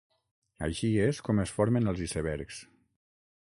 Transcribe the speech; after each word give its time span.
Així 0.67 0.89
és 1.03 1.19
com 1.27 1.43
es 1.45 1.53
formen 1.59 1.93
els 1.93 2.03
icebergs. 2.09 2.65